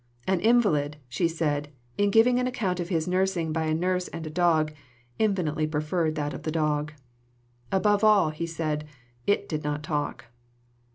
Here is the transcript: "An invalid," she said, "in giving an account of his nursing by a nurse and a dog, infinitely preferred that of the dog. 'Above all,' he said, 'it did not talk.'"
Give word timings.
"An 0.25 0.39
invalid," 0.39 0.97
she 1.07 1.27
said, 1.27 1.69
"in 1.95 2.09
giving 2.09 2.39
an 2.39 2.47
account 2.47 2.79
of 2.79 2.89
his 2.89 3.07
nursing 3.07 3.53
by 3.53 3.65
a 3.65 3.73
nurse 3.75 4.07
and 4.07 4.25
a 4.25 4.31
dog, 4.31 4.71
infinitely 5.19 5.67
preferred 5.67 6.15
that 6.15 6.33
of 6.33 6.41
the 6.41 6.51
dog. 6.51 6.91
'Above 7.71 8.03
all,' 8.03 8.31
he 8.31 8.47
said, 8.47 8.87
'it 9.27 9.47
did 9.47 9.63
not 9.63 9.83
talk.'" 9.83 10.25